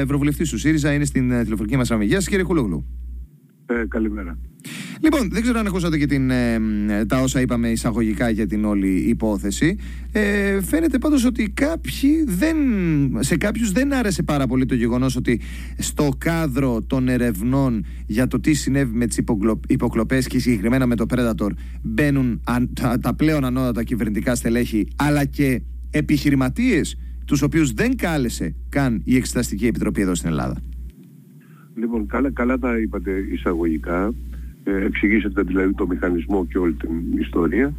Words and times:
Ευρωβουλευτής 0.00 0.50
του 0.50 0.58
ΣΥΡΙΖΑ 0.58 0.92
είναι 0.92 1.04
στην 1.04 1.30
ε, 1.30 1.42
τηλεφωνική 1.44 1.76
μας 1.76 1.88
γραμμή. 1.88 2.04
Γεια 2.04 2.16
σας, 2.16 2.28
κύριε 2.28 2.44
Κουλόγλου. 2.44 2.86
Ε, 3.66 3.84
καλημέρα. 3.88 4.38
Λοιπόν, 5.00 5.28
δεν 5.30 5.42
ξέρω 5.42 5.58
αν 5.58 5.66
ακούσατε 5.66 5.98
και 5.98 6.06
την, 6.06 6.30
ε, 6.30 6.60
τα 7.06 7.20
όσα 7.20 7.40
είπαμε 7.40 7.68
εισαγωγικά 7.68 8.30
για 8.30 8.46
την 8.46 8.64
όλη 8.64 8.88
υπόθεση. 8.88 9.76
Ε, 10.12 10.62
φαίνεται 10.62 10.98
πάντως 10.98 11.24
ότι 11.24 11.50
κάποιοι 11.50 12.24
δεν, 12.24 12.56
σε 13.18 13.36
κάποιους 13.36 13.72
δεν 13.72 13.94
άρεσε 13.94 14.22
πάρα 14.22 14.46
πολύ 14.46 14.66
το 14.66 14.74
γεγονός 14.74 15.16
ότι 15.16 15.40
στο 15.78 16.08
κάδρο 16.18 16.82
των 16.82 17.08
ερευνών 17.08 17.84
για 18.06 18.26
το 18.26 18.40
τι 18.40 18.54
συνέβη 18.54 18.96
με 18.96 19.06
τις 19.06 19.20
υποκλοπές 19.68 20.26
και 20.26 20.38
συγκεκριμένα 20.38 20.86
με 20.86 20.96
το 20.96 21.06
Predator 21.14 21.50
μπαίνουν 21.82 22.42
τα, 22.74 22.98
τα 22.98 23.14
πλέον 23.14 23.44
ανώτατα 23.44 23.82
κυβερνητικά 23.82 24.34
στελέχη 24.34 24.88
αλλά 24.96 25.24
και 25.24 25.62
επιχειρηματίες 25.90 26.96
τους 27.30 27.42
οποίους 27.42 27.72
δεν 27.72 27.96
κάλεσε 27.96 28.54
καν 28.68 29.02
η 29.04 29.16
Εξεταστική 29.16 29.66
Επιτροπή 29.66 30.00
εδώ 30.00 30.14
στην 30.14 30.28
Ελλάδα. 30.28 30.56
Λοιπόν, 31.74 32.06
καλά, 32.06 32.30
καλά 32.30 32.58
τα 32.58 32.78
είπατε 32.78 33.10
εισαγωγικά. 33.32 34.14
Ε, 34.64 34.84
εξηγήσατε 34.84 35.42
δηλαδή 35.42 35.74
το 35.74 35.86
μηχανισμό 35.86 36.46
και 36.46 36.58
όλη 36.58 36.72
την 36.72 37.18
ιστορία. 37.18 37.74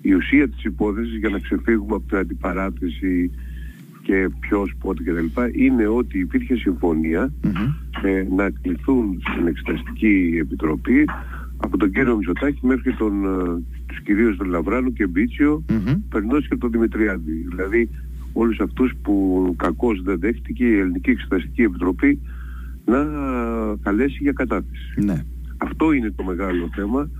Η 0.00 0.12
ουσία 0.12 0.48
της 0.48 0.64
υπόθεσης 0.64 1.16
για 1.16 1.28
να 1.28 1.38
ξεφύγουμε 1.38 1.94
από 1.94 2.08
την 2.08 2.16
αντιπαράθεση 2.16 3.30
και 4.02 4.28
ποιος, 4.40 4.74
πότε 4.80 5.02
κτλ. 5.02 5.40
είναι 5.52 5.86
ότι 5.86 6.18
υπήρχε 6.18 6.54
ε, 8.02 8.26
να 8.36 8.50
κληθούν 8.50 9.22
στην 9.32 9.46
Εξεταστική 9.46 10.38
Επιτροπή 10.40 11.04
από 11.56 11.76
τον 11.76 11.90
κύριο 11.90 12.16
Μητσοτάκη 12.16 12.66
μέχρι 12.66 12.92
τον, 12.92 13.24
ε, 13.24 13.62
τους 13.86 14.00
κυρίους 14.02 14.36
τον 14.36 14.48
Λαβράνου 14.48 14.92
και 14.92 15.06
Μπίτσιο, 15.06 15.64
mm-hmm. 15.68 16.42
και 16.48 16.56
τον 16.56 16.70
Δημητριάδη. 16.70 17.32
Δηλαδή 17.48 17.88
όλους 18.32 18.60
αυτούς 18.60 18.92
που 19.02 19.54
κακώς 19.58 20.02
δεν 20.02 20.18
δέχτηκε 20.18 20.64
η 20.64 20.78
Ελληνική 20.78 21.10
Εξεταστική 21.10 21.62
Επιτροπή 21.62 22.20
να 22.84 23.06
καλέσει 23.82 24.18
για 24.20 24.32
κατάθεση. 24.32 25.00
Ναι. 25.04 25.24
Αυτό 25.56 25.92
είναι 25.92 26.10
το 26.10 26.22
μεγάλο 26.22 26.70
θέμα 26.74 27.10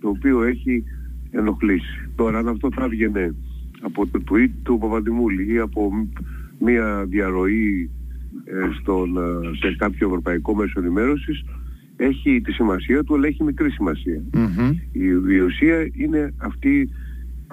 το 0.00 0.08
οποίο 0.08 0.42
έχει 0.42 0.84
ενοχλήσει. 1.30 2.08
Τώρα 2.14 2.38
αν 2.38 2.48
αυτό 2.48 2.68
θα 2.74 2.84
έβγαινε 2.84 3.34
από 3.80 4.06
το 4.06 4.22
tweet 4.30 4.50
του 4.62 4.78
Παπαδημούλη 4.78 5.52
ή 5.52 5.58
από 5.58 5.90
μια 6.58 7.04
διαρροή 7.08 7.90
ε, 8.44 8.68
στον, 8.80 9.16
ε, 9.16 9.56
σε 9.56 9.76
κάποιο 9.76 10.06
ευρωπαϊκό 10.08 10.54
μέσο 10.54 10.80
ενημέρωσης 10.80 11.44
έχει 11.96 12.40
τη 12.40 12.52
σημασία 12.52 13.04
του 13.04 13.14
αλλά 13.14 13.26
έχει 13.26 13.44
μικρή 13.44 13.70
Η, 14.92 15.04
η 15.34 15.38
ουσία 15.38 15.88
είναι 15.92 16.34
αυτή 16.36 16.88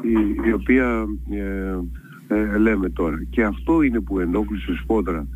η, 0.02 0.48
η 0.48 0.52
οποία 0.52 1.06
ε, 1.30 1.78
ε, 2.34 2.58
λέμε 2.58 2.90
τώρα. 2.90 3.24
Και 3.30 3.44
αυτό 3.44 3.82
είναι 3.82 4.00
που 4.00 4.20
ενόχλησε 4.20 4.74
σπόδρα 4.82 5.28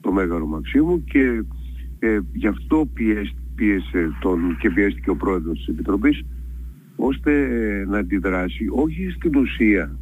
το 0.00 0.12
Μέγαρο 0.12 0.46
Μαξίμου 0.46 1.04
και 1.04 1.42
ε, 1.98 2.18
γι' 2.32 2.46
αυτό 2.46 2.88
πίεσε 3.54 4.16
τον, 4.20 4.56
και 4.60 4.70
πιέστηκε 4.70 5.10
ο 5.10 5.16
πρόεδρος 5.16 5.58
της 5.58 5.66
Επιτροπής 5.66 6.24
ώστε 6.96 7.42
ε, 7.42 7.84
να 7.84 7.98
αντιδράσει 7.98 8.66
όχι 8.70 9.10
στην 9.10 9.36
ουσία 9.36 9.98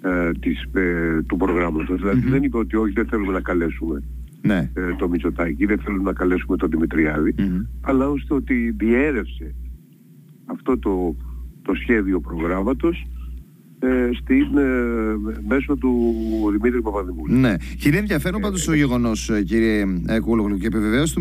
ε, 0.00 0.30
της, 0.40 0.62
ε, 0.72 1.22
του 1.26 1.36
προγράμματος. 1.36 2.00
Δηλαδή 2.00 2.28
δεν 2.28 2.42
είπε 2.42 2.56
ότι 2.56 2.76
όχι 2.76 2.92
δεν 2.92 3.06
θέλουμε 3.06 3.32
να 3.32 3.40
καλέσουμε 3.40 4.02
ναι. 4.42 4.70
το 4.98 5.08
Μητσοτάκη, 5.08 5.66
δεν 5.66 5.78
θέλουμε 5.78 6.02
να 6.02 6.12
καλέσουμε 6.12 6.56
τον 6.56 6.70
δημητριαδη 6.70 7.34
αλλά 7.80 8.08
ώστε 8.08 8.34
ότι 8.34 8.70
διέρευσε 8.70 9.54
αυτό 10.44 10.78
το, 10.78 11.16
το 11.62 11.74
σχέδιο 11.74 12.20
προγράμματος 12.20 12.96
ε, 12.98 13.19
στην, 14.20 14.58
ε, 14.58 15.42
μέσω 15.48 15.76
του 15.76 16.14
Δημήτρη 16.50 16.82
Παπαδημούλη. 16.82 17.34
Ναι. 17.34 17.54
Κύριε 17.78 17.98
ενδιαφέρον 17.98 18.40
πάντως 18.40 18.64
το 18.64 18.74
γεγονός, 18.74 19.30
ε, 19.30 19.42
κύριε 19.42 19.84
Κούλογλου, 20.20 20.58
και 20.58 20.66
επιβεβαίωσε 20.66 21.20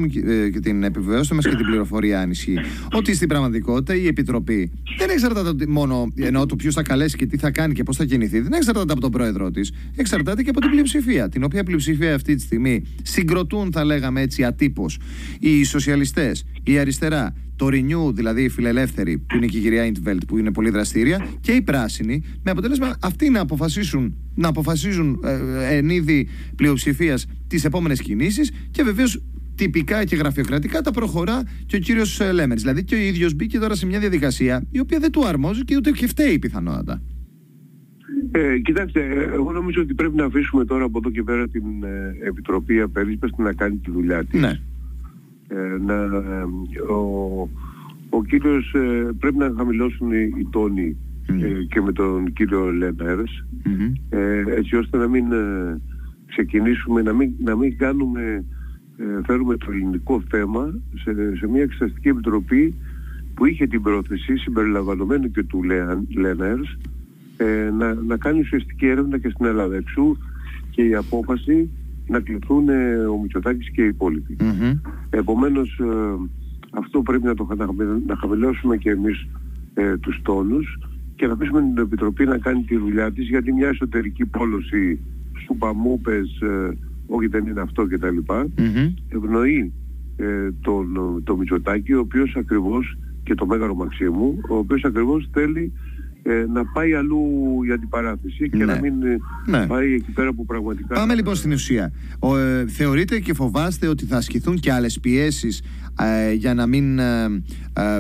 και 0.54 0.60
την 0.60 0.84
επιβεβαίωσε 0.84 1.34
μας 1.34 1.48
και 1.48 1.56
την 1.56 1.66
πληροφορία 1.66 2.20
αν 2.20 2.30
ισχύει, 2.30 2.58
ότι 2.94 3.16
στην 3.16 3.28
πραγματικότητα 3.28 3.96
η 3.96 4.08
Επιτροπή 4.08 4.72
δεν 4.98 5.10
εξαρτάται 5.10 5.66
μόνο 5.68 6.12
ενώ 6.16 6.46
του 6.46 6.56
ποιος 6.56 6.74
θα 6.74 6.82
καλέσει 6.82 7.18
και 7.18 7.26
τι 7.26 7.38
θα 7.38 7.52
κάνει 7.52 7.74
και 7.74 7.84
πώς 7.84 7.98
θα 7.98 8.06
κινηθεί, 8.06 8.40
δεν 8.40 8.54
εξαρτάται 8.54 8.92
από 8.92 9.02
τον 9.02 9.12
πρόεδρό 9.12 9.52
της, 9.52 9.72
εξαρτάται 9.96 10.44
και 10.44 10.50
από 10.50 10.60
την 10.60 10.70
πλειοψηφία. 10.70 11.30
Την 11.30 11.44
οποία 11.44 11.64
πλειοψηφία 11.64 12.16
αυτή 12.16 12.36
τη 12.36 12.42
στιγμή 12.42 12.84
συγκροτούν, 13.02 13.72
θα 13.72 13.86
λέγαμε 13.86 14.22
έτσι, 14.22 14.44
ατύπως 14.44 15.00
οι 15.40 15.64
σοσιαλιστές, 15.64 16.46
η 16.64 16.80
αριστερά, 16.80 17.34
το 17.60 17.68
Renew, 17.72 18.14
δηλαδή 18.14 18.44
η 18.44 18.50
φιλελεύθερη, 18.50 19.18
που 19.18 19.36
είναι 19.36 19.46
και 19.46 19.58
η 19.58 19.62
κυρία 19.62 19.86
Ιντβελτ, 19.86 20.26
που 20.28 20.38
είναι 20.38 20.52
πολύ 20.52 20.70
δραστήρια, 20.70 21.28
και 21.42 21.52
οι 21.52 21.62
πράσινοι, 21.62 22.24
με 22.44 22.52
αποτέλεσμα 22.52 22.98
αυτοί 23.02 23.30
να 23.30 23.40
αποφασίσουν, 23.40 24.16
να 24.36 24.48
αποφασίζουν 24.48 25.20
ε, 25.24 25.76
εν 25.76 25.90
είδη 25.90 26.28
πλειοψηφίας 26.56 27.26
τις 27.48 27.66
επόμενες 27.66 28.02
κινήσεις 28.02 28.52
και 28.72 28.84
βεβαίως 28.84 29.22
τυπικά 29.56 30.04
και 30.04 30.16
γραφειοκρατικά 30.16 30.82
τα 30.82 30.92
προχωρά 30.92 31.44
και 31.66 31.76
ο 31.76 31.80
κύριος 31.80 32.20
ε, 32.20 32.32
Λέμερς. 32.32 32.62
Δηλαδή 32.62 32.84
και 32.84 32.96
ο 32.96 32.98
ίδιος 32.98 33.34
μπήκε 33.34 33.60
τώρα 33.60 33.76
σε 33.76 33.86
μια 33.86 34.00
διαδικασία 34.00 34.64
η 34.72 34.80
οποία 34.80 35.00
δεν 35.00 35.12
του 35.12 35.26
αρμόζει 35.26 35.64
και 35.64 35.76
ούτε 35.76 35.92
και 35.92 36.08
φταίει 36.08 36.40
πιθανότατα. 36.40 37.02
Ε, 38.32 38.60
κοιτάξτε, 38.60 39.02
εγώ 39.34 39.52
νομίζω 39.52 39.82
ότι 39.82 39.94
πρέπει 39.94 40.16
να 40.16 40.26
αφήσουμε 40.26 40.66
τώρα 40.66 40.84
από 40.84 40.98
εδώ 40.98 41.10
και 41.10 41.24
πέρα 41.24 41.48
την 41.48 41.64
ε, 41.84 42.28
Επιτροπή 42.28 42.82
Απερίσπαστη 42.82 43.42
να 43.42 43.54
κάνει 43.54 43.78
τη 43.78 43.92
δουλειά 43.92 44.26
της. 44.26 44.40
Ναι. 44.40 44.60
Ε, 45.52 45.78
να, 45.86 45.94
ε, 45.94 46.92
ο, 46.92 47.50
ο 48.10 48.24
κύριος 48.24 48.74
ε, 48.74 49.10
πρέπει 49.20 49.38
να 49.38 49.54
χαμηλώσουν 49.58 50.12
οι, 50.12 50.48
τόνοι 50.50 50.98
και 51.70 51.82
με 51.82 51.92
τον 51.92 52.34
κύριο 52.34 52.74
έτσι 54.56 54.76
ώστε 54.76 54.98
να 54.98 55.08
μην 55.08 55.26
ξεκινήσουμε, 56.26 57.02
να 57.02 57.14
μην, 57.14 57.32
να 57.44 57.56
μην 57.56 57.78
κάνουμε, 57.78 58.46
φέρουμε 59.26 59.58
το 59.58 59.72
ελληνικό 59.72 60.24
θέμα 60.30 60.80
σε, 61.04 61.36
σε 61.36 61.48
μια 61.48 61.62
εξεταστική 61.62 62.08
επιτροπή 62.08 62.74
που 63.34 63.46
είχε 63.46 63.68
την 63.68 63.82
πρόθεση 63.82 64.38
συμπεριλαμβανομένου 64.38 65.32
και 65.32 65.44
του 65.44 65.64
Λένερς 66.18 66.78
να, 67.78 67.94
να 67.94 68.18
κάνει 68.18 68.40
ουσιαστική 68.40 68.86
έρευνα 68.86 69.18
και 69.18 69.30
στην 69.30 69.46
Ελλάδα. 69.46 69.76
Εξού 69.76 70.18
και 70.70 70.82
η 70.82 70.96
απόφαση 70.96 71.70
να 72.10 72.20
κληθούν 72.20 72.70
ε, 72.70 72.96
ο 72.96 73.18
Μητσοτάκης 73.18 73.72
και 73.72 73.82
οι 73.82 73.88
υπόλοιποι. 73.88 74.38
Mm-hmm. 74.40 74.80
Επομένως 75.10 75.80
ε, 75.80 76.30
αυτό 76.72 77.02
πρέπει 77.02 77.26
να 77.26 77.36
το 77.36 77.48
να 78.08 78.16
χαμηλώσουμε 78.16 78.78
και 78.78 78.90
εμείς 78.90 79.28
ε, 79.74 79.98
τους 79.98 80.22
τόνους 80.22 80.78
και 81.16 81.28
να 81.28 81.34
αφήσουμε 81.34 81.62
την 81.62 81.78
Επιτροπή 81.78 82.26
να 82.26 82.38
κάνει 82.38 82.64
τη 82.64 82.78
δουλειά 82.78 83.12
της 83.12 83.28
γιατί 83.28 83.54
μια 83.54 83.68
εσωτερική 83.68 84.26
πόλωση 84.26 85.00
σου 85.46 85.56
παμούπες, 85.58 86.42
ε, 86.42 86.78
όχι 87.08 87.28
δεν 87.28 87.46
είναι 87.46 87.62
αυτό 87.62 87.86
κτλ. 87.86 88.18
Mm-hmm. 88.28 88.94
ευνοεί 89.08 89.74
ε, 90.16 90.50
τον, 90.62 91.22
το 91.24 91.38
Μητσοτάκη 91.38 91.94
ο 91.94 92.00
οποίος 92.00 92.36
ακριβώς 92.36 92.98
και 93.24 93.36
το 93.36 93.46
Μέγαρο 93.46 93.76
Μαξίμου 93.76 94.40
ο 94.50 94.56
οποίος 94.56 94.84
ακριβώς 94.84 95.30
θέλει 95.32 95.74
ε, 96.24 96.46
να 96.54 96.66
πάει 96.66 96.94
αλλού 96.94 97.24
η 97.68 97.72
αντιπαράθεση 97.72 98.50
και 98.50 98.66
να 98.66 98.74
ναι. 98.74 98.80
μην 98.80 99.04
ε, 99.04 99.18
ναι. 99.46 99.68
πάει 99.68 99.94
εκεί 99.94 100.12
πέρα 100.12 100.34
που 100.34 100.46
πραγματικά... 100.46 100.96
Πάμε 100.96 101.16
λοιπόν 101.16 101.36
στην 101.36 101.52
ουσία. 101.52 101.92
Ο, 102.20 102.38
ε, 102.38 102.68
θεωρείτε 102.68 103.20
και 103.20 103.34
φοβάστε 103.34 103.88
ότι 103.88 104.06
θα 104.06 104.18
ασκηθούν 104.18 104.60
και 104.60 104.72
άλλες 104.72 105.00
πιέσεις 105.00 105.62
ε, 106.00 106.34
για 106.34 106.54
να 106.54 106.68
μην 106.68 107.00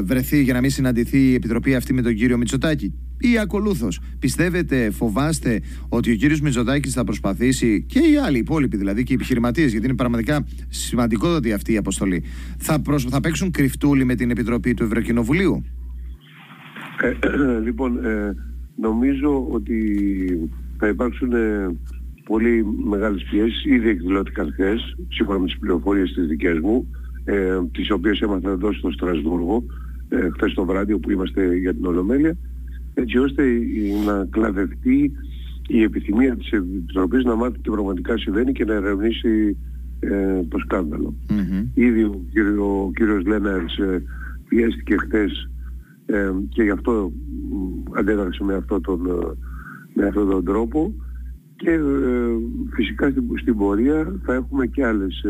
βρεθεί, 0.03 0.41
για 0.41 0.53
να 0.53 0.61
μην 0.61 0.69
συναντηθεί 0.69 1.29
η 1.29 1.33
Επιτροπή 1.33 1.75
αυτή 1.75 1.93
με 1.93 2.01
τον 2.01 2.15
κύριο 2.15 2.37
Μητσοτάκη; 2.37 2.93
Ή 3.21 3.37
ακολούθως, 3.37 3.99
πιστεύετε, 4.19 4.89
φοβάστε 4.89 5.61
ότι 5.89 6.11
ο 6.11 6.15
κύριος 6.15 6.41
Μητσοτάκης 6.41 6.93
θα 6.93 7.03
προσπαθήσει 7.03 7.83
και 7.87 7.99
οι 7.99 8.17
άλλοι 8.25 8.37
υπόλοιποι 8.37 8.77
δηλαδή 8.77 9.03
και 9.03 9.11
οι 9.11 9.15
επιχειρηματίες 9.15 9.71
γιατί 9.71 9.85
είναι 9.85 9.95
πραγματικά 9.95 10.45
σημαντικότατη 10.69 11.53
αυτή 11.53 11.73
η 11.73 11.77
αποστολή 11.77 12.23
θα, 12.57 12.81
θα 13.09 13.19
παίξουν 13.19 13.51
κρυφτούλη 13.51 14.03
με 14.05 14.15
την 14.15 14.29
Επιτροπή 14.29 14.73
του 14.73 14.83
Ευρωκοινοβουλίου; 14.83 15.63
Ε, 17.01 17.59
λοιπόν, 17.63 18.05
ε, 18.05 18.35
νομίζω 18.75 19.47
ότι 19.49 19.79
θα 20.77 20.87
υπάρξουν 20.87 21.31
ε, 21.31 21.77
πολύ 22.25 22.65
μεγάλες 22.83 23.23
πιέσεις. 23.29 23.65
Ήδη 23.65 23.89
εκδηλώθηκαν 23.89 24.51
χθες, 24.51 24.95
σύμφωνα 25.09 25.39
με 25.39 25.45
τις 25.45 25.57
πληροφορίες 25.57 26.13
της 26.13 26.27
δικές 26.27 26.59
μου, 26.59 26.87
ε, 27.23 27.59
τις 27.71 27.91
οποίες 27.91 28.19
έμαθα 28.19 28.49
εδώ 28.49 28.73
στο 28.73 28.91
Στρασβούργο, 28.91 29.63
ε, 30.09 30.29
χθες 30.29 30.53
το 30.53 30.65
βράδυ 30.65 30.93
όπου 30.93 31.11
είμαστε 31.11 31.55
για 31.55 31.73
την 31.73 31.85
Ολομέλεια, 31.85 32.37
έτσι 32.93 33.17
ώστε 33.17 33.43
να 34.05 34.27
κλαδευτεί 34.29 35.11
η 35.67 35.83
επιθυμία 35.83 36.35
της 36.37 36.51
Επιτροπής 36.51 37.23
να 37.23 37.35
μάθει 37.35 37.59
τι 37.59 37.69
πραγματικά 37.69 38.17
συμβαίνει 38.17 38.51
και 38.51 38.65
να 38.65 38.73
ερευνήσει 38.73 39.57
ε, 39.99 40.43
το 40.47 40.57
σκανδαλο 40.57 41.13
Ήδη 41.73 42.03
ο, 42.03 42.21
κύριο, 42.31 42.83
ο 42.85 42.91
κύριος 42.95 43.25
Λέναρς 43.25 43.77
ε, 43.77 44.03
πιέστηκε 44.47 44.95
χθες 44.97 45.49
ε, 46.11 46.31
και 46.49 46.63
γι' 46.63 46.69
αυτό 46.69 47.11
αντέδρασε 47.91 48.43
με, 48.43 48.53
αυτό 48.53 48.81
τον, 48.81 49.05
ε, 49.05 49.35
με 49.93 50.05
αυτόν 50.07 50.29
τον 50.29 50.45
τρόπο 50.45 50.93
και 51.55 51.69
ε, 51.69 51.79
φυσικά 52.73 53.09
στην, 53.09 53.23
στην, 53.41 53.57
πορεία 53.57 54.19
θα 54.23 54.33
έχουμε 54.33 54.65
και 54.65 54.85
άλλες, 54.85 55.23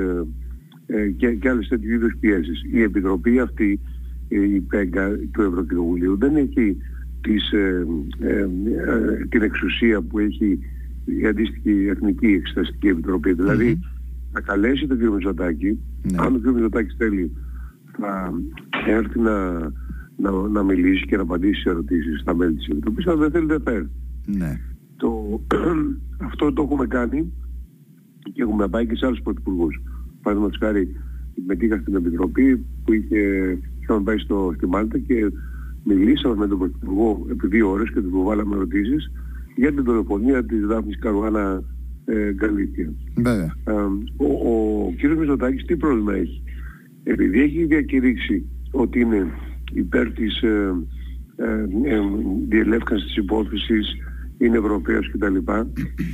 ε, 0.86 1.10
και, 1.10 1.32
και 1.32 1.50
άλλες 1.50 1.68
τέτοιου 1.68 1.94
είδους 1.94 2.14
πιέσεις. 2.20 2.64
Η 2.72 2.82
Επιτροπή 2.82 3.40
αυτή, 3.40 3.80
η 4.28 4.60
ΠΕΓΚΑ 4.60 5.20
του 5.32 5.42
Ευρωκοινοβουλίου 5.42 6.18
δεν 6.18 6.36
έχει 6.36 6.78
της, 7.22 7.54
την 9.30 9.42
εξουσία 9.42 10.02
που 10.02 10.20
έχει 10.20 10.60
η 11.06 11.26
αντίστοιχη 11.26 11.88
Εθνική 11.88 12.28
Εξεταστική 12.28 12.88
Επιτροπή. 12.88 13.34
Δηλαδή 13.34 13.80
να 14.32 14.42
καλέσει 14.42 14.88
τον 14.88 14.98
κύριο 14.98 15.14
Μητσοτάκη. 15.14 15.80
Ναι. 16.12 16.18
Αν 16.20 16.34
ο 16.34 16.38
κύριος 16.38 16.54
Μητσοτάκης 16.54 16.96
θέλει 16.98 17.32
θα 17.98 18.34
έρθει 18.88 19.20
να, 19.20 19.34
να, 20.22 20.32
να 20.32 20.64
μιλήσει 20.64 21.06
και 21.06 21.16
να 21.16 21.22
απαντήσει 21.22 21.62
σε 21.62 21.70
ερωτήσεις 21.70 22.20
στα 22.20 22.36
μέλη 22.36 22.54
της 22.54 22.68
Επιτροπής, 22.68 23.08
αλλά 23.08 23.18
δεν 23.18 23.32
θέλει 23.32 23.46
δεν 23.46 23.62
θα 23.62 23.72
έρθει. 23.72 23.90
Ναι. 24.26 24.60
Το, 24.98 25.42
αυτό 26.30 26.54
το 26.54 26.62
έχουμε 26.62 26.88
κάνει 26.88 27.34
και 28.34 28.42
έχουμε 28.42 28.68
πάει 28.68 28.88
και 28.88 28.96
σε 28.96 29.06
άλλους 29.06 29.22
πρωθυπουργούς. 29.22 29.82
Παραδείγματος 30.22 30.60
χάρη 30.60 30.96
μετήχα 31.46 31.78
στην 31.78 31.96
Επιτροπή 31.96 32.66
που 32.84 32.94
είχε, 32.94 33.58
είχαμε 33.80 34.04
πάει 34.04 34.18
στο, 34.18 34.54
στη 34.56 34.68
Μάλτα 34.68 34.98
και 34.98 35.32
μιλήσαμε 35.84 36.36
με 36.36 36.48
τον 36.48 36.58
Πρωθυπουργό 36.58 37.26
επί 37.32 37.48
δύο 37.48 37.70
ώρες 37.70 37.92
και 37.94 38.02
του 38.02 38.10
προβάλαμε 38.10 38.56
ερωτήσεις 38.56 39.12
για 39.56 39.74
την 39.74 39.84
δολοφονία 39.84 40.46
της 40.46 40.66
Δάφνης 40.66 41.00
Καρουάνα 41.00 41.64
ε, 42.06 42.32
Γκαλίτια. 42.34 42.94
Βέβαια. 43.16 43.56
Ε, 43.64 43.72
ο, 44.18 44.26
ο 44.26 44.94
κύριος 44.98 45.18
Μητσοτάκης 45.18 45.66
τι 45.66 45.76
πρόβλημα 45.76 46.14
έχει; 46.14 46.44
Επειδή 47.04 47.42
έχει 47.42 47.66
διακηρύξει 47.66 48.46
ότι 48.72 49.00
είναι 49.00 49.28
υπέρ 49.74 50.12
της 50.12 50.42
ε, 50.42 50.74
ε, 51.36 51.52
ε, 51.84 52.00
διελεύκανσης 52.48 53.08
της 53.08 53.18
υπόθεσης, 53.18 53.96
είναι 54.38 54.58
Ευρωπαίος 54.58 55.12
κτλ. 55.12 55.38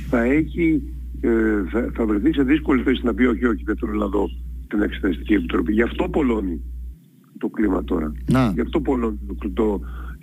θα 0.08 0.22
έχει, 0.22 0.82
ε, 1.20 1.62
θα, 1.70 1.90
θα 1.94 2.06
βρεθεί 2.06 2.32
σε 2.32 2.42
δύσκολη 2.42 2.82
θέση 2.82 3.00
να 3.04 3.14
πει 3.14 3.24
όχι, 3.24 3.44
όχι, 3.44 3.62
δεν 3.64 3.76
θέλω 3.76 3.92
να 3.92 4.06
δω 4.06 4.28
την 4.68 4.82
Εξεταστική 4.82 5.34
Επιτροπή. 5.34 5.72
Γι' 5.72 5.82
αυτό 5.82 6.08
πολλώνει 6.08 6.60
το 7.38 7.48
κλίμα 7.48 7.84
τώρα. 7.84 8.12
Να. 8.30 8.50
Γι' 8.54 8.60
αυτό 8.60 8.80
πολλώνει 8.80 9.18
το, 9.38 9.50
το 9.50 9.80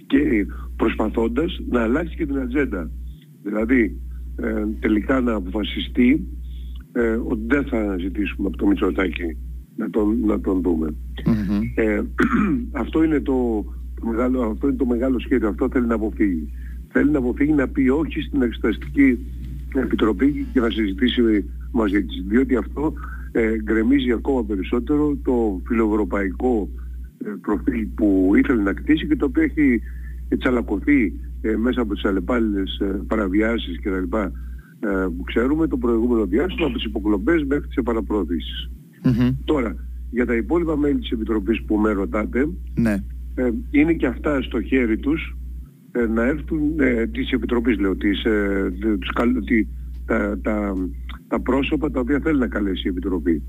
και 0.07 0.45
προσπαθώντας 0.75 1.59
να 1.69 1.81
αλλάξει 1.81 2.15
και 2.15 2.25
την 2.25 2.39
ατζέντα. 2.39 2.91
Δηλαδή 3.43 4.01
ε, 4.35 4.65
τελικά 4.79 5.21
να 5.21 5.33
αποφασιστεί 5.33 6.27
ε, 6.91 7.19
ότι 7.27 7.41
δεν 7.47 7.63
θα 7.63 7.95
ζητήσουμε 7.99 8.47
από 8.47 8.57
το 8.57 8.67
Μητσοτάκη 8.67 9.37
να 9.75 9.89
τον, 9.89 10.19
να 10.25 10.39
τον 10.39 10.61
δούμε. 10.61 10.93
Μμμ. 11.25 11.61
Ε, 11.75 12.01
αυτό, 12.81 13.03
είναι 13.03 13.19
το, 13.19 13.65
το 13.99 14.05
μεγάλο, 14.05 14.41
αυτό 14.41 14.67
είναι 14.67 14.77
το 14.77 14.85
μεγάλο 14.85 15.19
σχέδιο. 15.19 15.47
Αυτό 15.47 15.69
θέλει 15.71 15.85
να 15.85 15.95
αποφύγει. 15.95 16.49
Θέλει 16.87 17.11
να 17.11 17.17
αποφύγει 17.17 17.53
να 17.53 17.67
πει 17.67 17.89
όχι 17.89 18.21
στην 18.21 18.41
Εξεταστική 18.41 19.17
Επιτροπή 19.75 20.45
και 20.53 20.59
να 20.59 20.69
συζητήσει 20.69 21.45
μαζί 21.71 22.03
της. 22.03 22.23
Διότι 22.27 22.55
αυτό 22.55 22.93
ε, 23.31 23.55
γκρεμίζει 23.61 24.11
ακόμα 24.11 24.43
περισσότερο 24.45 25.17
το 25.23 25.61
φιλοευρωπαϊκό 25.65 26.69
ε, 27.25 27.29
προφίλ 27.41 27.87
που 27.95 28.31
ήθελε 28.35 28.61
να 28.61 28.73
κτίσει 28.73 29.07
και 29.07 29.15
το 29.15 29.25
οποίο 29.25 29.43
έχει 29.43 29.81
τσαλακωθεί 30.37 31.13
ε, 31.41 31.55
μέσα 31.55 31.81
από 31.81 31.93
τις 31.93 32.05
αλλεπάλληλες 32.05 32.79
ε, 32.79 32.85
παραβιάσεις 33.07 33.79
και 33.79 33.89
τα 33.89 33.99
λοιπά 33.99 34.31
ε, 34.79 35.07
που 35.17 35.23
ξέρουμε 35.23 35.67
το 35.67 35.77
προηγούμενο 35.77 36.25
διάστημα 36.25 36.65
από 36.65 36.75
τις 36.75 36.85
υποκλοπές 36.85 37.43
μέχρι 37.43 37.67
τις 37.67 37.75
επαναπροωθήσεις. 37.75 38.69
Μμμ. 39.05 39.29
Τώρα, 39.45 39.75
για 40.11 40.25
τα 40.25 40.35
υπόλοιπα 40.35 40.77
μέλη 40.77 40.99
της 40.99 41.11
Επιτροπής 41.11 41.63
που 41.63 41.75
με 41.77 41.91
ρωτάτε, 41.91 42.47
Ναι. 42.75 43.03
ε, 43.35 43.49
είναι 43.71 43.93
και 43.93 44.05
αυτά 44.07 44.41
στο 44.41 44.61
χέρι 44.61 44.97
τους 44.97 45.35
ε, 45.91 46.05
να 46.05 46.23
έρθουν, 46.23 46.79
ε, 46.79 47.07
της 47.07 47.31
Επιτροπής 47.31 47.79
λέω, 47.79 47.95
της, 47.95 48.23
ε, 48.23 48.73
δε- 48.79 48.97
τους 48.97 49.09
καλ- 49.13 49.45
τη- 49.45 49.67
τα, 50.05 50.39
τα, 50.41 50.75
τα 51.27 51.39
πρόσωπα 51.39 51.91
τα 51.91 51.99
οποία 51.99 52.19
θέλει 52.23 52.39
να 52.39 52.47
καλέσει 52.47 52.87
η 52.87 52.89
Επιτροπή. 52.89 53.43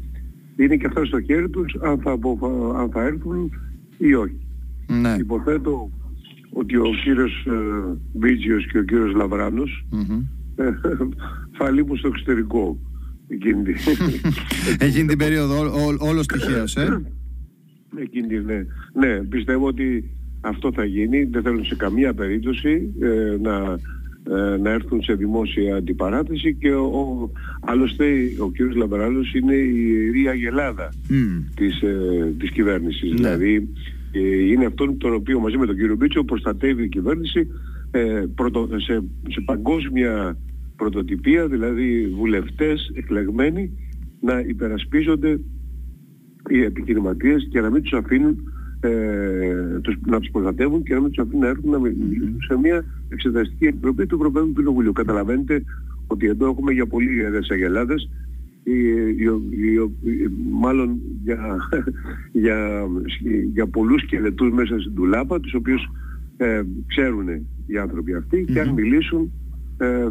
Είναι 0.56 0.76
και 0.76 0.86
αυτά 0.86 1.04
στο 1.04 1.20
χέρι 1.20 1.48
τους 1.50 1.74
αν 1.82 1.98
θα, 2.00 2.10
αποφα- 2.10 2.78
αν 2.80 2.90
θα 2.90 3.02
έρθουν 3.02 3.50
ή 3.98 4.14
όχι. 4.14 4.38
Ναι. 5.00 5.16
Υποθέτω 5.18 5.90
ότι 6.52 6.76
ο 6.76 6.84
κύριος 7.04 7.46
ε, 7.46 7.96
Μπίτζιος 8.12 8.66
και 8.66 8.78
ο 8.78 8.82
κύριος 8.82 9.12
Λαβράνος 9.14 9.86
Μμμ. 9.90 10.20
ε, 10.56 10.70
θα 11.58 11.70
λείπουν 11.70 11.96
στο 11.96 12.08
εξωτερικό 12.08 12.78
εκείνη 13.28 13.62
τη- 13.62 13.72
Εκείνη 14.86 15.06
την 15.08 15.18
περίοδο 15.18 15.58
ό- 15.60 15.86
ό- 15.86 16.08
όλος 16.08 16.26
τυχαίος, 16.26 16.76
ε. 16.76 17.00
Εκείνη, 18.02 18.26
τη- 18.26 18.38
ναι. 18.44 18.64
ναι, 18.94 19.18
πιστεύω 19.18 19.66
ότι 19.66 20.10
αυτό 20.40 20.72
θα 20.72 20.84
γίνει. 20.84 21.24
Δεν 21.24 21.42
θέλουν 21.42 21.64
σε 21.64 21.74
καμία 21.76 22.14
περίπτωση 22.14 22.90
ε, 23.00 23.36
να, 23.42 23.78
ε, 24.36 24.56
να 24.56 24.70
έρθουν 24.70 25.02
σε 25.02 25.14
δημόσια 25.14 25.76
αντιπαράθεση 25.76 26.54
και 26.54 26.70
ο, 26.72 26.82
ο, 26.84 27.30
άλλωστε 27.60 28.04
ο 28.38 28.50
κ. 28.50 28.74
Λαμπράλος 28.76 29.34
είναι 29.34 29.54
η 29.54 29.72
ιερή 29.88 30.28
αγελάδα 30.28 30.92
Μμ. 31.08 31.40
της, 31.54 31.82
ε, 31.82 32.34
της 32.38 32.50
κυβέρνησης. 32.50 33.10
Ναι. 33.10 33.16
Δηλαδή 33.16 33.68
ε, 34.12 34.46
είναι 34.50 34.64
αυτόν 34.66 34.98
τον 34.98 35.14
οποίο 35.14 35.40
μαζί 35.40 35.56
με 35.56 35.66
τον 35.66 35.76
κύριο 35.76 35.96
Μπίτσο 35.96 36.24
προστατεύει 36.24 36.84
η 36.84 36.88
κυβέρνηση 36.88 37.46
ε, 37.90 38.22
πρωτο- 38.34 38.68
σε, 38.76 39.04
σε 39.28 39.40
παγκόσμια 39.44 40.36
πρωτοτυπία, 40.76 41.46
δηλαδή 41.48 42.06
βουλευτές 42.16 42.90
εκλεγμένοι 42.94 43.70
να 44.20 44.38
υπερασπίζονται 44.40 45.40
οι 46.48 46.62
επιχειρηματίες 46.62 47.48
και 47.50 47.60
να 47.60 47.70
μην 47.70 47.82
τους 47.82 47.92
αφήνουν 47.92 48.52
ε, 48.80 49.78
τους, 49.82 49.96
να 50.06 50.20
τους 50.20 50.30
προστατεύουν 50.30 50.82
και 50.82 50.94
να 50.94 51.00
μην 51.00 51.10
τους 51.10 51.24
αφήνουν 51.24 51.40
να 51.40 51.48
έρθουν 51.48 51.70
να 51.70 51.78
μιλήσουν 51.78 52.36
σε 52.48 52.58
μια 52.58 52.84
εξεταστική 53.08 53.64
επιτροπή 53.66 54.06
του 54.06 54.14
Ευρωπαϊκού 54.14 54.52
Κοινοβουλίου. 54.52 54.92
Καταλαβαίνετε 54.92 55.64
ότι 56.06 56.26
εδώ 56.26 56.48
έχουμε 56.48 56.72
για 56.72 56.86
πολύ 56.86 57.14
ιερές 57.14 57.50
αγελάδες 57.50 58.10
οι, 58.64 58.78
οι, 58.88 59.24
οι, 59.50 59.72
οι- 60.10 60.30
μάλλον 60.50 61.00
για, 61.22 61.56
για, 62.44 62.86
για 63.52 63.66
πολλούς 63.66 64.02
σκελετούς 64.02 64.52
μέσα 64.52 64.78
στην 64.80 64.94
τουλάπα 64.94 65.40
τους 65.40 65.54
οποίους 65.54 65.90
ε, 66.36 66.62
ξέρουν 66.86 67.28
οι 67.66 67.76
άνθρωποι 67.78 68.14
αυτοί 68.14 68.44
και 68.52 68.60
αν 68.60 68.68
μιλήσουν 68.68 69.20
ε, 69.22 69.43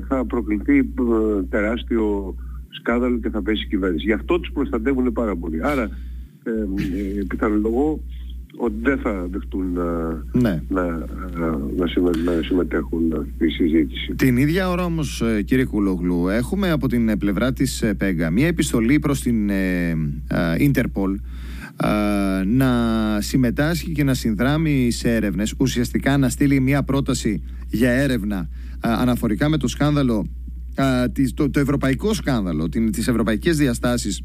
θα 0.07 0.25
προκληθεί 0.25 0.77
ε, 0.77 1.43
τεράστιο 1.49 2.35
σκάνδαλο 2.69 3.17
και 3.17 3.29
θα 3.29 3.41
πέσει 3.41 3.63
η 3.63 3.67
κυβέρνηση. 3.67 4.05
Γι' 4.05 4.11
αυτό 4.13 4.39
τους 4.39 4.51
προστατεύουν 4.53 5.13
πάρα 5.13 5.35
πολύ. 5.35 5.65
Άρα 5.65 5.83
ε, 6.43 6.51
ε, 6.51 7.23
πιθανολογώ 7.27 7.99
ότι 8.57 8.73
δεν 8.81 8.97
θα 8.97 9.27
δεχτούν 9.31 9.71
να, 9.73 10.09
Ναι. 10.31 10.61
να, 10.69 10.83
να, 11.77 11.87
συμμε- 11.87 12.23
να 12.23 12.41
συμμετέχουν 12.43 13.27
στη 13.35 13.49
συζήτηση. 13.49 14.15
Την 14.15 14.37
ίδια 14.37 14.69
ώρα 14.69 14.85
όμως 14.85 15.21
ε, 15.21 15.41
κύριε 15.41 15.65
Κουλόγλου 15.65 16.27
έχουμε 16.27 16.71
από 16.71 16.87
την 16.87 17.09
ε, 17.09 17.17
πλευρά 17.17 17.53
της 17.53 17.81
ε, 17.81 17.93
ΠΕΓΑ 17.93 18.29
μια 18.29 18.47
επιστολή 18.47 18.99
προς 18.99 19.21
την 19.21 19.49
ε, 19.49 19.89
ε, 19.89 19.95
Ίντερπολ 20.57 21.13
ε, 21.13 21.19
να 22.45 22.71
συμμετάσχει 23.21 23.91
και 23.91 24.03
να 24.03 24.13
συνδράμει 24.13 24.91
σε 24.91 25.13
έρευνες 25.15 25.53
ουσιαστικά 25.57 26.17
να 26.17 26.29
στείλει 26.29 26.59
μια 26.59 26.83
πρόταση 26.83 27.43
για 27.67 27.91
έρευνα 27.91 28.49
ε, 28.83 28.89
αναφορικά 28.89 29.49
με 29.49 29.57
το 29.57 29.67
σκάνδαλο 29.67 30.27
ε, 30.75 31.07
της- 31.09 31.33
το, 31.33 31.49
το 31.49 31.59
ευρωπαϊκό 31.59 32.13
σκάνδαλο 32.13 32.69
την, 32.69 32.91
τις 32.91 33.07
ευρωπαϊκές 33.07 33.57
διαστάσεις 33.57 34.21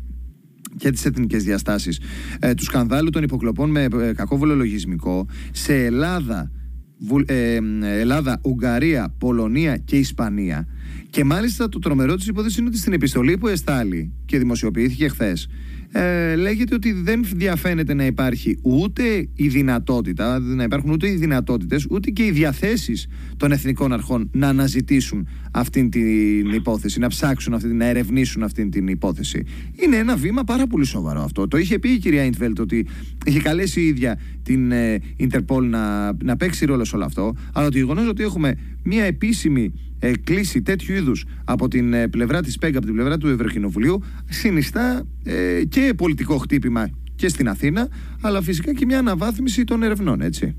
και 0.76 0.90
τις 0.90 1.04
εθνικές 1.04 1.44
διαστάσεις 1.44 2.00
ε, 2.40 2.54
του 2.54 2.62
σκανδάλου 2.64 3.10
των 3.10 3.22
υποκλοπών 3.22 3.70
με 3.70 3.86
ε, 4.00 4.12
κακόβολο 4.12 4.54
λογισμικό 4.54 5.26
σε 5.52 5.84
Ελλάδα, 5.84 6.50
Βου- 6.98 7.30
ε, 7.30 7.54
ε, 7.54 8.00
Ελλάδα, 8.00 8.40
Ουγγαρία, 8.44 9.14
Πολωνία 9.18 9.76
και 9.76 9.96
Ισπανία 9.96 10.66
και 11.10 11.24
μάλιστα 11.24 11.68
το 11.68 11.78
τρομερό 11.78 12.14
της 12.14 12.26
υπόθεση 12.26 12.60
είναι 12.60 12.68
ότι 12.68 12.78
στην 12.78 12.92
επιστολή 12.92 13.38
που 13.38 13.48
εστάλει 13.48 14.12
και 14.24 14.38
δημοσιοποιήθηκε 14.38 15.08
χθες. 15.08 15.48
Ε, 15.92 16.36
λέγεται 16.36 16.74
ότι 16.74 16.92
δεν 16.92 17.24
διαφαίνεται 17.34 17.94
να 17.94 18.06
υπάρχει 18.06 18.58
ούτε 18.62 19.28
η 19.34 19.48
δυνατότητα, 19.48 20.38
να 20.38 20.62
υπάρχουν 20.62 20.90
ούτε 20.90 21.08
οι 21.08 21.14
δυνατότητες, 21.14 21.86
ούτε 21.90 22.10
και 22.10 22.24
οι 22.24 22.30
διαθέσεις 22.30 23.06
των 23.36 23.52
εθνικών 23.52 23.92
αρχών 23.92 24.30
να 24.32 24.48
αναζητήσουν 24.48 25.28
αυτήν 25.50 25.90
την 25.90 26.52
υπόθεση, 26.52 26.98
να 26.98 27.08
ψάξουν 27.08 27.54
αυτή, 27.54 27.68
να 27.68 27.84
ερευνήσουν 27.84 28.42
αυτήν 28.42 28.70
την 28.70 28.88
υπόθεση. 28.88 29.44
Είναι 29.84 29.96
ένα 29.96 30.16
βήμα 30.16 30.44
πάρα 30.44 30.66
πολύ 30.66 30.84
σοβαρό 30.84 31.22
αυτό. 31.22 31.48
Το 31.48 31.56
είχε 31.56 31.78
πει 31.78 31.88
η 31.88 31.98
κυρία 31.98 32.24
Ιντβέλτ 32.24 32.60
ότι 32.60 32.86
είχε 33.24 33.40
καλέσει 33.40 33.80
η 33.80 33.86
ίδια 33.86 34.18
την 34.42 34.72
ε, 34.72 34.98
Ιντερπολ 35.16 35.68
να, 35.68 36.12
να 36.22 36.36
παίξει 36.36 36.64
ρόλο 36.64 36.84
σε 36.84 36.96
όλο 36.96 37.04
αυτό, 37.04 37.34
αλλά 37.52 37.68
το 37.68 37.78
γεγονός 37.78 38.08
ότι 38.08 38.22
έχουμε 38.22 38.54
μια 38.82 39.04
επίσημη 39.04 39.72
ε, 40.00 40.12
κλίση 40.24 40.62
τέτοιου 40.62 40.94
είδους 40.94 41.24
από 41.44 41.68
την 41.68 41.92
ε, 41.92 42.08
πλευρά 42.08 42.40
της 42.40 42.58
ΠΕΓ, 42.58 42.76
από 42.76 42.86
την 42.86 42.94
πλευρά 42.94 43.18
του 43.18 43.28
Ευρωκοινοβουλίου, 43.28 44.02
συνιστά 44.28 45.06
ε, 45.24 45.64
και 45.64 45.92
πολιτικό 45.96 46.36
χτύπημα 46.36 46.88
και 47.14 47.28
στην 47.28 47.48
Αθήνα, 47.48 47.88
αλλά 48.20 48.42
φυσικά 48.42 48.74
και 48.74 48.86
μια 48.86 48.98
αναβάθμιση 48.98 49.64
των 49.64 49.82
ερευνών, 49.82 50.20
έτσι. 50.20 50.56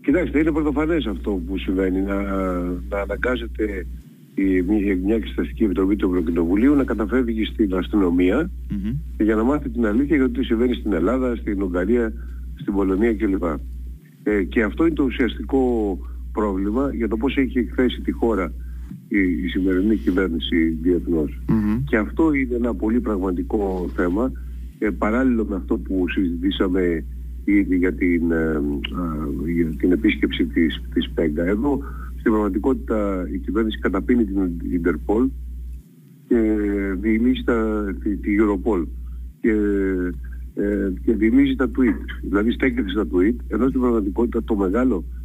Κοιτάξτε, 0.00 0.38
είναι 0.38 0.52
πρωτοφανές 0.52 1.06
αυτό 1.06 1.30
που 1.46 1.58
συμβαίνει, 1.58 2.00
να, 2.00 2.22
να 2.88 2.98
αναγκάζεται 3.00 3.86
η, 4.34 4.62
μια, 4.62 4.96
μια 4.96 5.14
εξεταστική 5.14 5.64
επιτροπή 5.64 5.96
του 5.96 6.08
Ευρωκοινοβουλίου 6.08 6.74
να 6.74 6.84
καταφεύγει 6.84 7.44
στην 7.44 7.74
αστυνομία 7.74 8.50
για 9.18 9.34
να 9.34 9.42
μάθει 9.42 9.68
την 9.68 9.86
αλήθεια 9.86 10.16
για 10.16 10.24
το 10.24 10.32
τι 10.32 10.44
συμβαίνει 10.44 10.74
στην 10.74 10.92
Ελλάδα, 10.92 11.36
στην 11.36 11.62
Ουγγαρία, 11.62 12.12
στην 12.60 12.74
Πολωνία 12.74 13.14
κλπ. 13.14 13.44
Ε, 14.22 14.42
και 14.42 14.62
αυτό 14.62 14.86
είναι 14.86 14.94
το 14.94 15.02
ουσιαστικό 15.02 15.98
πρόβλημα 16.36 16.90
για 16.94 17.08
το 17.08 17.16
πώς 17.16 17.36
έχει 17.36 17.58
εκθέσει 17.58 18.00
τη 18.00 18.12
χώρα 18.12 18.52
η, 19.08 19.18
η 19.44 19.48
σημερινή 19.48 19.96
κυβέρνηση 19.96 20.68
διεθνώς. 20.82 21.40
Μμμ. 21.48 21.84
Και 21.84 21.96
αυτό 21.96 22.32
είναι 22.32 22.54
ένα 22.54 22.74
πολύ 22.74 23.00
πραγματικό 23.00 23.90
θέμα, 23.94 24.32
ε, 24.78 24.90
παράλληλο 24.90 25.44
με 25.48 25.56
αυτό 25.56 25.78
που 25.78 26.08
συζητήσαμε 26.08 27.04
ήδη 27.44 27.76
για 27.76 27.92
την, 27.92 28.30
ε, 28.30 28.36
α, 28.36 29.04
για 29.46 29.66
την 29.78 29.92
επίσκεψη 29.92 30.44
της, 30.44 30.82
της 30.94 31.10
ΠΕΓΚΑ. 31.14 31.44
Εδώ 31.44 31.80
στην 32.18 32.30
πραγματικότητα 32.32 33.28
η 33.32 33.38
κυβέρνηση 33.38 33.78
καταπίνει 33.78 34.24
την 34.24 34.50
Ιντερπολ 34.72 35.28
και 36.28 36.40
διηλύσει 37.00 37.44
τα, 37.44 37.84
τη, 38.02 38.16
τη 38.16 38.30
Europol 38.40 38.86
και, 39.40 39.54
ε, 40.54 40.92
και 41.04 41.12
διηλύσει 41.12 41.56
τα 41.56 41.70
tweet. 41.76 42.00
Δηλαδή 42.22 42.50
στέκεται 42.50 42.90
στα 42.90 43.06
tweet, 43.12 43.36
ενώ 43.48 43.68
στην 43.68 43.80
πραγματικότητα 43.80 44.44
το 44.44 44.56
μεγάλο 44.56 45.04
ε, 45.04 45.15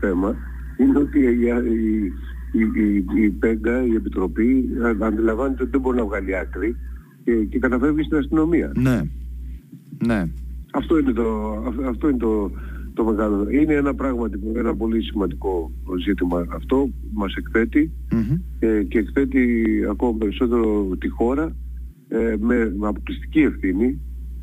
θέμα 0.00 0.36
είναι 0.76 0.98
ότι 0.98 1.18
η, 1.18 1.24
η, 1.32 2.12
η, 2.52 2.82
η, 2.82 3.22
η 3.22 3.30
ΠΕΓΑ, 3.30 3.84
η 3.84 3.94
Επιτροπή, 3.94 4.68
αντιλαμβάνεται 5.00 5.62
ότι 5.62 5.70
δεν 5.70 5.80
μπορεί 5.80 5.96
να 5.96 6.04
βγάλει 6.04 6.36
άκρη 6.36 6.76
και, 7.24 7.34
και 7.34 7.58
καταφεύγει 7.58 8.02
στην 8.02 8.16
αστυνομία. 8.16 8.72
Ναι. 8.74 9.00
Ναι. 10.06 10.24
Αυτό 10.72 10.98
είναι 10.98 11.12
το, 11.12 11.52
αυτό 11.88 12.08
είναι 12.08 12.18
το, 12.18 12.50
το 12.94 13.04
μεγάλο. 13.04 13.46
Είναι 13.50 13.74
ένα 13.74 13.94
πράγματι 13.94 14.38
ένα 14.54 14.76
πολύ 14.76 15.02
σημαντικό 15.02 15.72
ζήτημα 16.04 16.46
αυτό 16.48 16.76
που 16.76 17.08
μας 17.12 17.34
εκθέτει 17.34 17.92
ε, 18.58 18.82
και 18.82 18.98
εκθέτει 18.98 19.64
ακόμα 19.90 20.18
περισσότερο 20.18 20.96
τη 20.98 21.08
χώρα 21.08 21.56
ε, 22.08 22.34
με, 22.38 22.74
με 22.78 22.86
αποκλειστική 22.86 23.40
ευθύνη 23.40 24.00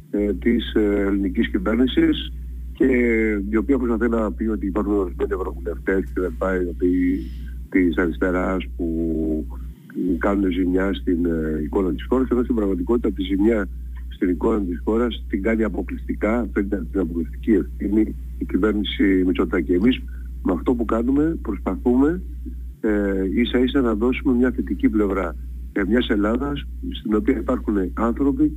ε, 0.10 0.34
της 0.34 0.74
ε, 0.74 1.04
ελληνικής 1.08 1.50
κυβέρνησης 1.50 2.32
και 2.78 2.86
η 3.50 3.56
οποία 3.56 3.78
προσπαθεί 3.78 4.10
να 4.10 4.32
πει 4.32 4.48
ότι 4.48 4.66
υπάρχουν 4.66 4.94
ορισμένοι 4.94 5.32
ευρωβουλευτές 5.34 6.04
και 6.14 6.22
δεν 6.22 6.36
πάει 6.38 6.60
ότι 6.60 6.90
της 7.70 7.98
αριστεράς 7.98 8.66
που 8.76 8.88
κάνουν 10.18 10.52
ζημιά 10.52 10.94
στην 10.94 11.26
ε, 11.26 11.62
εικόνα 11.64 11.94
της 11.94 12.06
χώρας 12.10 12.30
ενώ 12.30 12.44
στην 12.44 12.56
πραγματικότητα 12.56 13.12
τη 13.12 13.22
ζημιά 13.22 13.68
στην 14.10 14.30
εικόνα 14.30 14.60
της 14.60 14.82
χώρας 14.84 15.26
την 15.30 15.42
κάνει 15.42 15.64
αποκλειστικά, 15.64 16.50
φέρνει 16.54 16.70
την 16.70 17.00
αποκλειστική 17.00 17.52
ευθύνη 17.52 18.16
η 18.38 18.46
κυβέρνηση 18.46 19.24
Μητσοτάκη. 19.26 19.74
Εμείς 19.74 20.02
με 20.44 20.52
αυτό 20.54 20.74
που 20.74 20.86
κάνουμε 20.86 21.38
προσπαθούμε 21.42 22.22
ε, 22.82 23.24
ίσα 23.34 23.60
ίσα 23.60 23.82
να 23.82 23.94
δώσουμε 23.94 24.34
μια 24.34 24.52
θετική 24.52 24.90
πλευρά 24.90 25.36
ε, 25.74 25.82
μιας 25.88 26.10
Ελλάδας 26.10 26.66
στην 27.00 27.16
οποία 27.16 27.38
υπάρχουν 27.38 27.92
άνθρωποι 27.94 28.44
ε, 28.44 28.50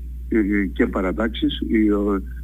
και 0.72 0.87
παρατάξεις 0.87 1.60
οι, 1.60 1.78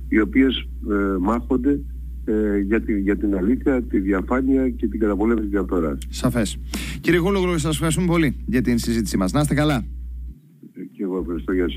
οι 0.09 0.21
οποίες 0.21 0.69
ε, 0.90 1.16
μάχονται 1.21 1.81
ε, 2.25 2.59
για, 2.59 2.81
τη, 2.81 3.00
για 3.00 3.16
την 3.16 3.37
αλήθεια, 3.37 3.83
τη 3.83 3.99
διαφάνεια 3.99 4.71
και 4.71 4.87
την 4.87 5.00
καταπολέμηση 5.00 5.43
της 5.43 5.52
διαφθοράς. 5.52 5.99
Σαφές. 6.09 6.59
Κύριε 7.00 7.19
Γούλογλου, 7.19 7.59
σας 7.59 7.75
ευχαριστούμε 7.75 8.07
πολύ 8.07 8.37
για 8.47 8.62
την 8.62 8.78
συζήτησή 8.78 9.16
μας. 9.16 9.33
Να 9.33 9.40
είστε 9.40 9.55
καλά. 9.55 9.85
Και 10.93 11.02
εγώ 11.02 11.19
ευχαριστώ. 11.19 11.52
Γεια 11.52 11.69
σας. 11.69 11.75